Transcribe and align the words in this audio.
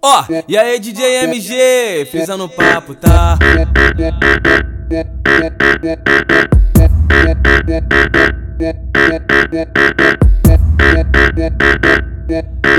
Ó, 0.00 0.20
oh, 0.20 0.24
e 0.46 0.56
aí 0.56 0.78
DJ 0.78 1.24
MG, 1.24 2.06
frisa 2.08 2.36
no 2.36 2.48
papo, 2.48 2.94
tá? 2.94 3.36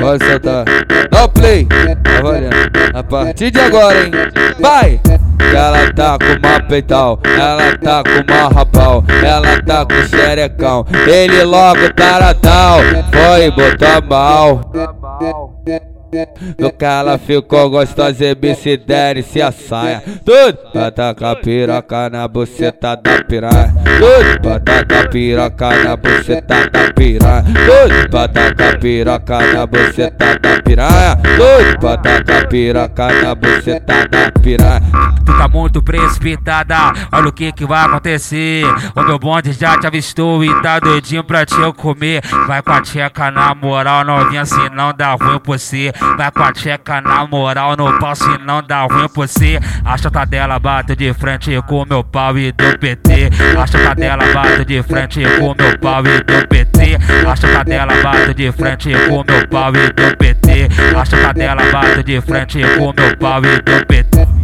Pode 0.00 0.24
soltar. 0.24 0.64
Dá 1.10 1.24
o 1.24 1.28
play. 1.28 1.66
Tá 1.66 2.22
valendo. 2.22 2.56
A 2.94 3.02
partir 3.02 3.50
de 3.50 3.60
agora, 3.60 4.02
hein? 4.02 4.12
Vai! 4.58 4.98
Ela 5.54 5.92
tá 5.92 6.18
com 6.18 6.46
uma 6.46 6.60
peital, 6.60 7.18
ela 7.24 7.76
tá 7.78 8.02
com 8.02 8.32
uma 8.32 8.48
rapal, 8.48 9.04
ela 9.24 9.62
tá 9.62 9.84
com 9.84 10.06
xerecão. 10.08 10.86
Ele 11.06 11.42
logo 11.44 11.92
taradão, 11.94 12.80
foi 13.12 13.50
botar 13.50 14.00
mal. 14.02 14.60
No 16.58 16.72
que 16.72 16.84
ela 16.86 17.18
ficou 17.18 17.68
gostosa, 17.68 18.24
MC 18.24 18.78
Dene 18.78 19.22
se 19.22 19.42
assaia. 19.42 20.02
Tudo 20.24 20.58
pra 20.72 20.90
tacar 20.90 21.36
piroca 21.36 22.08
na 22.08 22.26
buceta 22.26 22.96
da 22.96 23.22
piranha. 23.24 23.74
Tudo 23.98 24.40
pra 24.40 24.58
tacar 24.58 25.10
piroca 25.10 25.84
na 25.84 25.96
buceta 25.96 26.70
da 26.70 26.92
piranha. 26.94 27.44
Tudo 27.44 28.08
pra 28.08 28.28
tacar 28.28 28.78
piroca 28.78 29.38
na 29.52 29.66
buceta 29.66 30.38
da 30.40 30.62
piranha. 30.62 31.16
Tudo 31.36 31.78
pra 31.78 31.96
tacar 31.98 32.48
piroca 32.48 33.08
na 33.22 33.34
buceta 33.34 34.08
da 34.08 34.32
piranha. 34.32 34.37
Tu 34.56 35.36
tá 35.36 35.46
muito 35.46 35.82
precipitada, 35.82 36.74
olha 37.12 37.28
o 37.28 37.32
que 37.32 37.52
que 37.52 37.66
vai 37.66 37.84
acontecer. 37.84 38.64
O 38.96 39.02
meu 39.02 39.18
bonde 39.18 39.52
já 39.52 39.76
te 39.76 39.86
avistou 39.86 40.42
e 40.42 40.62
tá 40.62 40.80
doidinho 40.80 41.22
pra 41.22 41.44
te 41.44 41.54
eu 41.60 41.72
comer. 41.74 42.22
Vai 42.46 42.62
com 42.62 42.72
a 42.72 42.80
tcheca 42.80 43.30
na 43.30 43.54
moral, 43.54 44.04
novinha, 44.04 44.46
se 44.46 44.70
não 44.70 44.92
dá 44.94 45.12
ruim 45.12 45.38
por 45.38 45.58
si. 45.58 45.92
Vai 46.16 46.30
com 46.30 46.42
a 46.42 46.52
tcheca 46.52 47.00
na 47.02 47.26
moral 47.26 47.76
no 47.76 47.98
pau, 47.98 48.14
se 48.14 48.38
não 48.38 48.62
dá 48.62 48.84
ruim 48.84 49.08
por 49.08 49.28
si. 49.28 49.58
A 49.84 49.98
chata 49.98 50.24
dela 50.24 50.58
bate 50.58 50.96
de 50.96 51.12
frente 51.12 51.60
com 51.66 51.84
meu 51.84 52.02
pau 52.02 52.38
e 52.38 52.50
do 52.50 52.78
PT. 52.78 53.30
A 53.60 53.66
chata 53.66 53.94
dela 53.94 54.24
bate 54.32 54.64
de 54.64 54.82
frente 54.82 55.22
com 55.38 55.54
meu 55.54 55.78
pau 55.78 56.02
e 56.06 56.22
do 56.22 56.48
PT. 56.48 56.98
A 57.30 57.36
chata 57.36 57.64
dela 57.64 57.92
bate 58.02 58.32
de 58.32 58.52
frente 58.52 58.92
com 59.08 59.24
meu 59.30 59.48
pau 59.48 59.72
e 59.74 59.92
do 59.92 60.16
PT. 60.16 60.68
A 60.96 61.04
chata 61.04 61.34
dela 61.34 61.62
bate 61.70 62.02
de 62.02 62.20
frente 62.22 62.60
com 62.78 62.94
meu 62.96 63.16
pau 63.18 63.42
e 63.44 63.56
do 63.60 63.86
PT. 63.86 64.37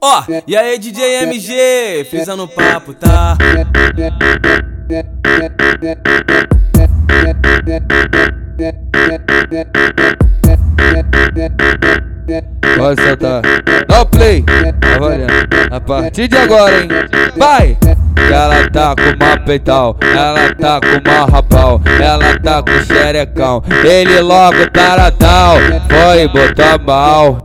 Ó, 0.00 0.20
oh, 0.20 0.42
e 0.46 0.56
aí 0.56 0.78
DJ 0.78 1.22
MG, 1.22 2.04
frisa 2.10 2.34
no 2.34 2.48
papo, 2.48 2.92
tá? 2.92 3.36
Pode 12.76 13.02
soltar. 13.02 13.42
Dá 13.88 14.00
o 14.00 14.06
play. 14.06 14.42
Tá 14.42 14.98
valendo. 14.98 15.32
A 15.70 15.80
partir 15.80 16.28
de 16.28 16.36
agora, 16.36 16.82
hein? 16.82 16.88
Vai! 17.36 17.78
Ela 18.30 18.70
tá 18.70 18.94
com 18.94 19.24
uma 19.24 19.36
peital, 19.38 19.96
ela 20.02 20.54
tá 20.54 20.80
com 20.80 21.08
uma 21.08 21.26
rapal, 21.26 21.80
ela 22.00 22.38
tá 22.38 22.62
com 22.62 22.84
xerecão. 22.84 23.62
Ele 23.84 24.20
logo 24.20 24.70
taradão, 24.70 25.56
foi 25.88 26.28
botar 26.28 26.78
mal. 26.78 27.38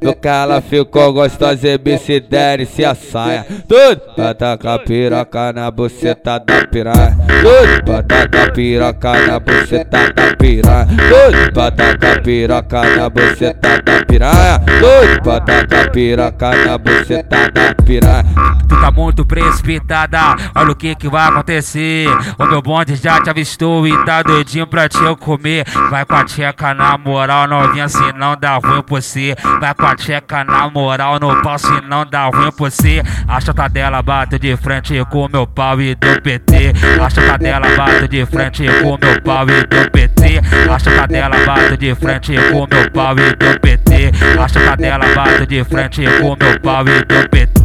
No 0.00 0.16
ela 0.22 0.60
ficou 0.60 1.12
gostosa, 1.12 1.68
MC 1.68 2.20
Dene 2.20 2.64
se 2.66 2.84
assaia. 2.84 3.44
Tudo 3.66 4.00
pra 4.14 4.34
tacar 4.34 4.78
piroca 4.80 5.52
na 5.52 5.70
buceta 5.70 6.38
da 6.38 6.66
piranha. 6.66 7.27
Tudo 7.42 7.84
pra 7.84 8.02
tacar 8.02 8.52
piroca 8.52 9.26
na 9.26 9.40
buceta 9.40 10.12
da 10.12 10.36
piranha. 10.36 10.86
Tudo 10.86 11.52
pra 11.52 11.70
tacar 11.70 12.22
piroca 12.22 12.96
na 12.96 13.10
buceta 13.10 13.82
da 13.82 14.04
piranha. 14.04 14.58
Tudo 14.58 15.22
pra 15.22 15.40
tacar 15.40 15.90
piroca 15.90 16.64
na 16.64 16.78
buceta 16.78 17.50
da 17.52 17.74
piranha. 17.84 18.24
Tu 18.68 18.80
tá 18.80 18.90
muito 18.90 19.24
precipitada, 19.24 20.36
olha 20.54 20.72
o 20.72 20.76
que 20.76 20.94
que 20.94 21.08
vai 21.08 21.28
acontecer. 21.28 22.06
O 22.38 22.44
meu 22.44 22.60
bonde 22.60 22.96
já 22.96 23.20
te 23.20 23.30
avistou 23.30 23.86
e 23.86 24.04
tá 24.04 24.22
doidinho 24.22 24.66
pra 24.66 24.88
te 24.88 25.02
eu 25.02 25.16
comer. 25.16 25.64
Vai 25.90 26.04
com 26.04 26.14
a 26.14 26.24
tcheca 26.24 26.74
na 26.74 26.98
moral, 26.98 27.48
novinha, 27.48 27.88
se 27.88 28.12
não 28.12 28.36
dá 28.36 28.56
ruim 28.56 28.82
por 28.82 29.00
si. 29.00 29.34
Vai 29.60 29.74
com 29.74 29.86
a 29.86 29.94
tcheca 29.94 30.44
na 30.44 30.68
moral 30.68 31.18
no 31.18 31.40
pau, 31.42 31.58
se 31.58 31.80
não 31.88 32.04
dá 32.04 32.26
ruim 32.26 32.52
por 32.52 32.70
si. 32.70 33.02
A 33.26 33.40
chata 33.40 33.68
dela 33.68 34.02
bate 34.02 34.38
de 34.38 34.56
frente 34.56 35.02
com 35.10 35.28
meu 35.28 35.46
pau 35.46 35.80
e 35.80 35.94
do 35.94 36.20
PT. 36.20 36.72
A 37.00 37.08
chata 37.28 37.38
dela 37.38 37.68
bate 37.76 38.08
de 38.08 38.24
frente 38.24 38.66
com 38.82 38.96
meu 38.96 39.22
pau 39.22 39.46
e 39.50 39.66
do 39.66 39.90
PT. 39.90 40.40
A 40.70 40.78
chata 40.78 41.06
dela 41.06 41.36
bate 41.44 41.76
de 41.76 41.94
frente 41.94 42.34
com 42.50 42.66
meu 42.66 42.90
pau 42.90 43.14
e 43.18 43.36
do 43.36 43.60
PT. 43.60 44.12
A 44.38 44.48
chata 44.48 44.76
dela 44.76 45.04
bate 45.14 45.46
de 45.46 45.62
frente 45.64 46.04
com 46.20 46.36
meu 46.36 46.60
pau 46.60 46.84
e 46.88 47.04
do 47.04 47.28
PT. 47.28 47.57